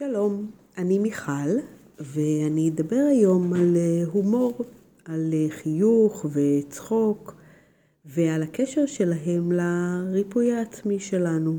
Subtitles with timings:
[0.00, 1.50] שלום, אני מיכל,
[1.98, 4.54] ואני אדבר היום על אה, הומור,
[5.04, 7.34] על אה, חיוך וצחוק,
[8.04, 11.58] ועל הקשר שלהם לריפוי העצמי שלנו.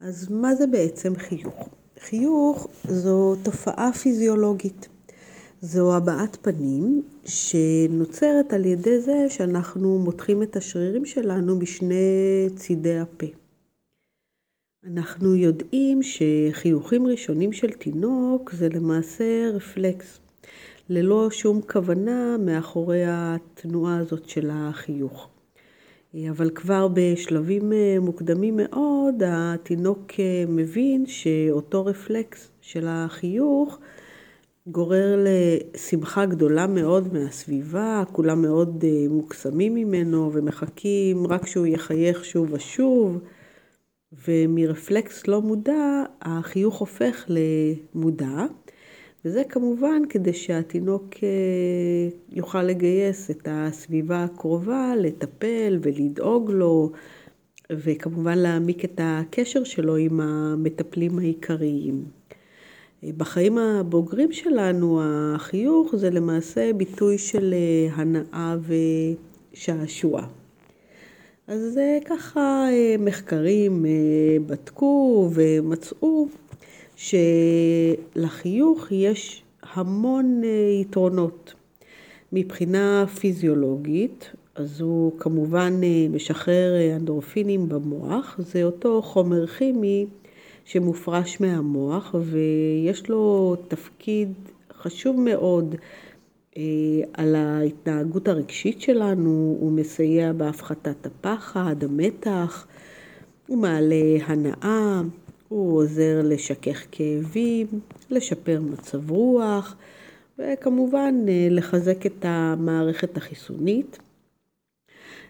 [0.00, 1.68] אז מה זה בעצם חיוך?
[2.00, 4.88] חיוך זו תופעה פיזיולוגית.
[5.60, 13.41] זו הבעת פנים שנוצרת על ידי זה שאנחנו מותחים את השרירים שלנו משני צידי הפה.
[14.86, 20.20] אנחנו יודעים שחיוכים ראשונים של תינוק זה למעשה רפלקס,
[20.88, 25.28] ללא שום כוונה מאחורי התנועה הזאת של החיוך.
[26.30, 30.12] אבל כבר בשלבים מוקדמים מאוד התינוק
[30.48, 33.78] מבין שאותו רפלקס של החיוך
[34.66, 43.18] גורר לשמחה גדולה מאוד מהסביבה, כולם מאוד מוקסמים ממנו ומחכים רק שהוא יחייך שוב ושוב.
[44.28, 48.46] ומרפלקס לא מודע, החיוך הופך למודע,
[49.24, 56.92] וזה כמובן כדי שהתינוק אה, יוכל לגייס את הסביבה הקרובה, לטפל ולדאוג לו,
[57.70, 62.04] וכמובן להעמיק את הקשר שלו עם המטפלים העיקריים.
[63.16, 68.56] בחיים הבוגרים שלנו החיוך זה למעשה ביטוי של אה, הנאה
[69.52, 70.26] ושעשוע.
[71.46, 73.90] אז ככה אה, מחקרים אה,
[74.46, 76.26] בדקו ומצאו
[76.96, 80.48] שלחיוך יש המון אה,
[80.80, 81.54] יתרונות.
[82.32, 90.06] מבחינה פיזיולוגית, אז הוא כמובן משחרר אנדורפינים במוח, זה אותו חומר כימי
[90.64, 94.32] שמופרש מהמוח ויש לו תפקיד
[94.72, 95.74] חשוב מאוד
[97.12, 102.66] על ההתנהגות הרגשית שלנו, הוא מסייע בהפחתת הפחד, המתח,
[103.46, 105.00] הוא מעלה הנאה,
[105.48, 107.66] הוא עוזר לשכך כאבים,
[108.10, 109.76] לשפר מצב רוח,
[110.38, 113.98] וכמובן אה, לחזק את המערכת החיסונית.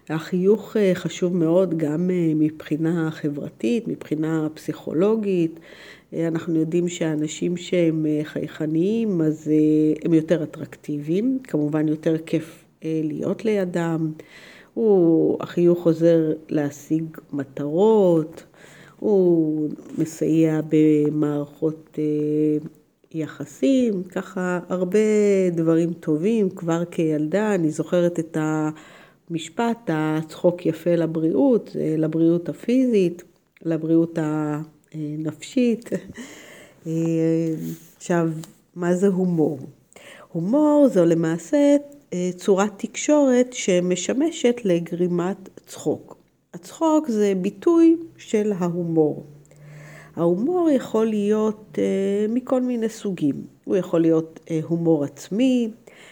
[0.09, 5.59] החיוך אה, חשוב מאוד גם מבחינה חברתית, מבחינה פסיכולוגית.
[6.27, 13.01] אנחנו יודעים שאנשים שהם אה, חייכניים אז אה, הם יותר אטרקטיביים, כמובן יותר כיף אה,
[13.03, 14.11] להיות לידם.
[14.73, 17.03] הוא, החיוך עוזר להשיג
[17.33, 18.43] מטרות,
[18.99, 21.97] הוא מסייע במערכות
[23.11, 24.99] יחסים, ככה הרבה
[25.51, 26.49] דברים טובים.
[26.49, 28.37] כבר כילדה אני זוכרת את
[29.33, 33.23] המשפט, הצחוק יפה לבריאות, לבריאות הפיזית,
[33.65, 34.61] לבריאות ה...
[34.95, 35.89] נפשית.
[37.97, 38.29] עכשיו,
[38.75, 39.59] מה זה הומור?
[40.31, 41.75] הומור זו למעשה
[42.13, 46.17] אה, צורת תקשורת שמשמשת לגרימת צחוק.
[46.53, 49.23] הצחוק זה ביטוי של ההומור.
[50.15, 53.35] ההומור יכול להיות אה, מכל מיני סוגים.
[53.63, 55.69] הוא יכול להיות אה, הומור עצמי,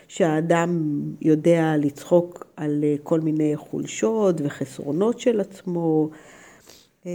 [0.08, 6.10] שהאדם יודע לצחוק על כל מיני חולשות וחסרונות של עצמו,
[7.06, 7.12] אה,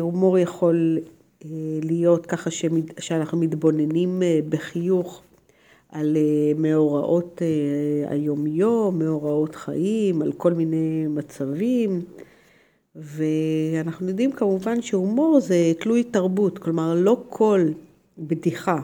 [0.00, 0.98] הומור יכול
[1.44, 1.48] אה,
[1.82, 2.50] להיות ככה
[2.98, 5.22] שאנחנו מתבוננים אה, בחיוך
[5.88, 6.16] על
[6.56, 7.42] מאורעות
[8.06, 12.00] היומיום, מאורעות חיים, על כל מיני מצבים.
[12.96, 17.68] ואנחנו יודעים כמובן שהומור זה תלוי תרבות, כלומר לא כל
[18.18, 18.80] בדיחה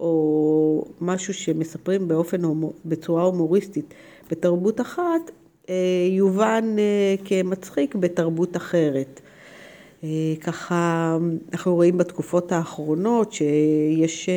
[0.00, 2.42] או משהו שמספרים באופן,
[2.84, 3.94] בצורה הומוריסטית
[4.30, 5.30] בתרבות אחת,
[6.10, 6.76] יובן
[7.24, 9.20] כמצחיק בתרבות אחרת.
[10.04, 11.16] אה, ככה
[11.52, 14.34] אנחנו רואים בתקופות האחרונות שיש אה,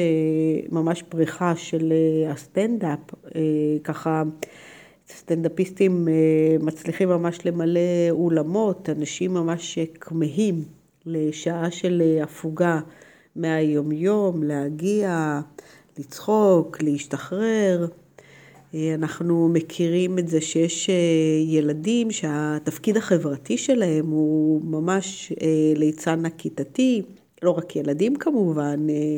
[0.72, 3.00] ממש פריחה של אה, הסטנדאפ,
[3.84, 4.24] ככה
[5.10, 6.08] סטנדאפיסטים
[6.60, 7.80] מצליחים ממש למלא
[8.10, 10.64] אולמות, אנשים ממש כמהים
[11.06, 12.80] לשעה של הפוגה
[13.36, 15.40] מהיומיום, להגיע,
[15.98, 17.88] לצחוק, להשתחרר.
[18.94, 20.96] אנחנו מכירים את זה שיש אה,
[21.48, 27.02] ילדים שהתפקיד החברתי שלהם הוא ממש אה, ליצן הכיתתי,
[27.42, 29.18] לא רק ילדים כמובן, אה,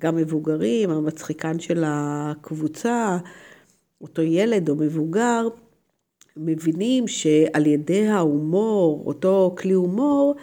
[0.00, 3.18] גם מבוגרים, המצחיקן של הקבוצה,
[4.00, 5.48] אותו ילד או מבוגר,
[6.36, 10.34] מבינים שעל ידי ההומור, אותו כלי הומור,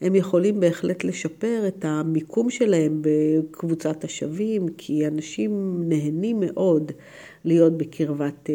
[0.00, 6.92] הם יכולים בהחלט לשפר את המיקום שלהם בקבוצת השווים, כי אנשים נהנים מאוד
[7.44, 8.54] להיות בקרבת אה,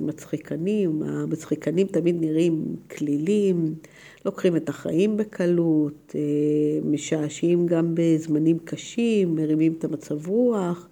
[0.00, 1.02] מצחיקנים.
[1.02, 3.74] המצחיקנים תמיד נראים כלילים,
[4.24, 10.88] לוקחים את החיים בקלות, אה, משעשעים גם בזמנים קשים, מרימים את המצב רוח.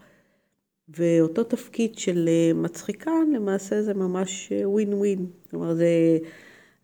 [0.97, 5.27] ואותו תפקיד של אה, מצחיקן, למעשה זה ממש ווין ווין.
[5.51, 6.19] כלומר, זה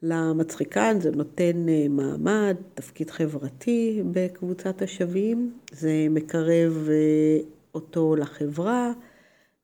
[0.06, 6.88] למצחיקן זה נותן מעמד, תפקיד חברתי בקבוצת השווים, זה מקרב
[7.74, 8.92] אותו לחברה,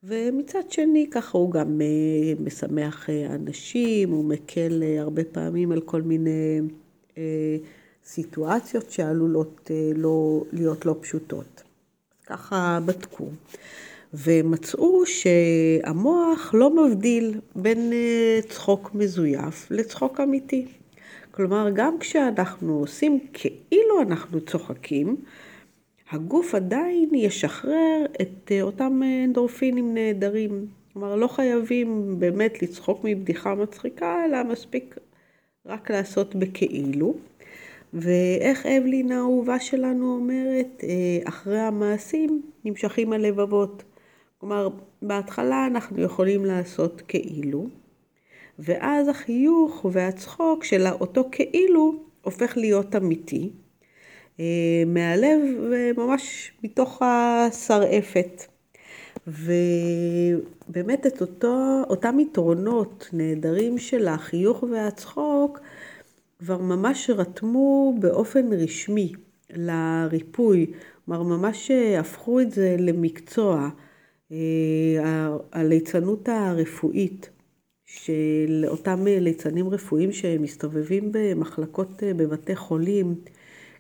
[0.05, 1.81] ומצד שני ככה הוא גם
[2.41, 6.61] משמח אנשים, הוא מקל הרבה פעמים על כל מיני
[8.05, 11.63] סיטואציות שעלולות לא, להיות לא פשוטות.
[12.27, 13.27] ככה בדקו.
[14.15, 17.93] ומצאו שהמוח לא מבדיל בין
[18.49, 20.67] צחוק מזויף לצחוק אמיתי.
[21.31, 25.17] כלומר, גם כשאנחנו עושים כאילו אנחנו צוחקים,
[26.11, 30.67] הגוף עדיין ישחרר את אותם אנדורפינים נהדרים.
[30.93, 34.99] כלומר, לא חייבים באמת לצחוק מבדיחה מצחיקה, אלא מספיק
[35.67, 37.15] רק לעשות בכאילו.
[37.95, 40.85] ואיך אבלין האהובה שלנו אומרת,
[41.25, 43.83] אחרי המעשים נמשכים הלבבות.
[44.41, 44.69] כלומר,
[45.03, 47.67] בהתחלה אנחנו יכולים לעשות כאילו,
[48.59, 53.51] ואז החיוך והצחוק של אותו כאילו הופך להיות אמיתי,
[54.87, 55.41] מהלב
[55.71, 58.43] וממש מתוך השרעפת.
[59.27, 65.61] ובאמת את אותו, אותם יתרונות נהדרים של החיוך והצחוק,
[66.39, 69.13] כבר ממש רתמו באופן רשמי
[69.51, 70.67] לריפוי,
[71.05, 73.69] כלומר ממש הפכו את זה למקצוע,
[75.53, 77.31] הליצנות הרפואית
[77.87, 83.15] של אותם ליצנים רפואיים שמסתובבים במחלקות בבתי חולים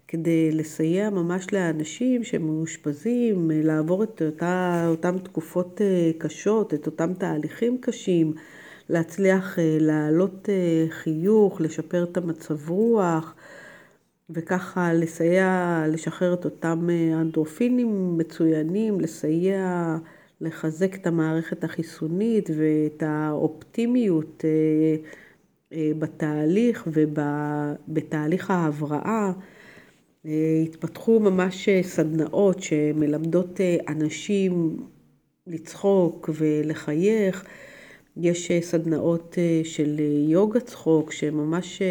[0.09, 5.81] כדי לסייע ממש לאנשים שמאושפזים, לעבור את אותה, אותם תקופות
[6.19, 8.35] קשות, את אותם תהליכים קשים.
[8.89, 10.49] להצליח להעלות
[10.89, 13.35] חיוך, לשפר את המצב רוח,
[14.31, 16.89] וככה לסייע, לשחרר את אותם
[17.21, 19.97] אנדרופינים מצוינים, לסייע
[20.41, 24.45] לחזק את המערכת החיסונית ואת האופטימיות
[25.75, 29.33] בתהליך ובתהליך ההבראה.
[30.65, 34.77] התפתחו ממש סדנאות שמלמדות אנשים
[35.47, 37.45] לצחוק ולחייך.
[38.17, 41.83] יש סדנאות של יוגה צחוק שממש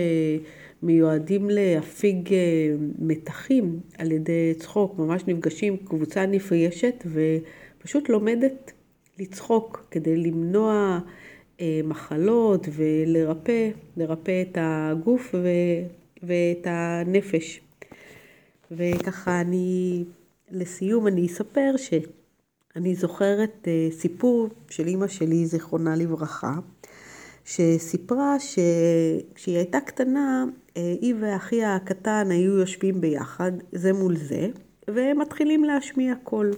[0.84, 2.30] מיועדים להפיג
[3.00, 7.04] מתחים על ידי צחוק, ממש נפגשים קבוצה נפגשת
[7.80, 8.72] ופשוט לומדת
[9.20, 11.00] לצחוק כדי למנוע
[11.84, 15.36] מחלות ולרפא, לרפא את הגוף
[16.24, 17.62] ואת הנפש.
[18.72, 20.04] וככה אני,
[20.52, 21.94] לסיום אני אספר ש...
[22.76, 26.54] אני זוכרת סיפור של אימא שלי, זיכרונה לברכה,
[27.46, 34.48] שסיפרה שכשהיא הייתה קטנה, היא ואחיה הקטן היו יושבים ביחד, זה מול זה,
[34.94, 36.52] והם מתחילים להשמיע קול,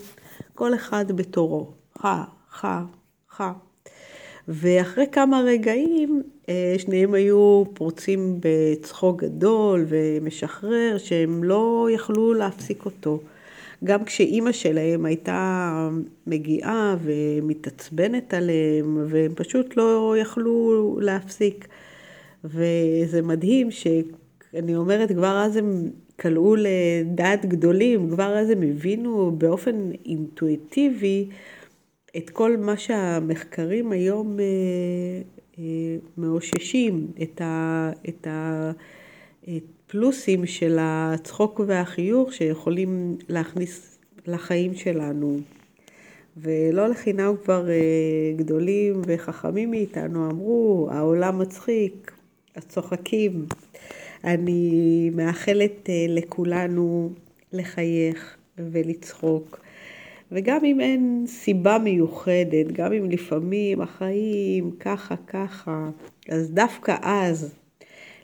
[0.56, 1.68] כל אחד בתורו,
[1.98, 2.84] חה, חה,
[3.30, 3.54] חה.
[4.48, 6.22] ואחרי כמה רגעים,
[6.78, 13.20] שניהם היו פורצים בצחוק גדול ומשחרר, שהם לא יכלו להפסיק אותו.
[13.84, 15.90] גם כשאימא שלהם הייתה
[16.28, 21.68] מגיעה ומתעצבנת עליהם, והם פשוט לא יכלו להפסיק.
[22.44, 23.72] וזה מדהים
[24.52, 31.30] שאני אומרת, כבר אז הם קלעו לדעת גדולים, כבר אז הם הבינו באופן אינטואיטיבי
[32.18, 34.38] את כל מה שהמחקרים היום
[36.18, 37.92] מאוששים, את ה...
[38.10, 38.72] את ה...
[39.44, 45.40] את פלוסים של הצחוק והחיוך שיכולים להכניס לחיים שלנו.
[46.38, 47.68] ולא לחינם כבר
[48.36, 52.12] גדולים וחכמים מאיתנו אמרו, העולם מצחיק,
[52.56, 53.46] אז צוחקים.
[54.24, 57.10] אני מאחלת לכולנו
[57.54, 59.60] לחייך ולצחוק.
[60.32, 65.90] וגם אם אין סיבה מיוחדת, גם אם לפעמים החיים ככה ככה,
[66.30, 67.56] אז דווקא אז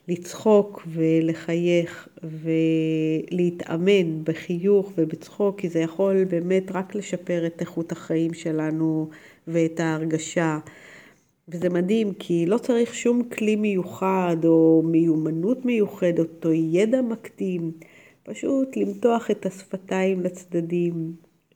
[0.07, 2.07] לצחוק ולחייך
[3.31, 9.09] ולהתאמן בחיוך ובצחוק, כי זה יכול באמת רק לשפר את איכות החיים שלנו
[9.47, 10.59] ואת ההרגשה.
[11.49, 17.71] וזה מדהים, כי לא צריך שום כלי מיוחד או מיומנות מיוחדת או ידע מקדים,
[18.23, 21.11] פשוט למתוח את השפתיים לצדדים,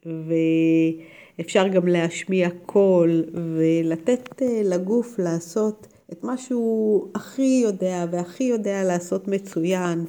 [0.06, 9.28] ואפשר גם להשמיע קול ולתת לגוף לעשות את מה שהוא הכי יודע והכי יודע לעשות
[9.28, 10.06] מצוין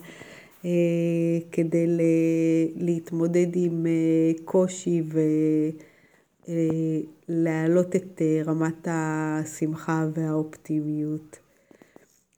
[1.52, 1.86] כדי
[2.76, 3.86] להתמודד עם
[4.44, 5.02] קושי
[6.48, 11.38] ולהעלות את רמת השמחה והאופטימיות.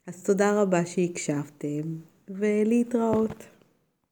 [0.07, 1.83] אז תודה רבה שהקשבתם
[2.29, 3.54] ולהתראות.